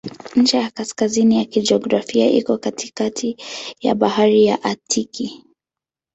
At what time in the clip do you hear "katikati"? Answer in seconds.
2.57-3.37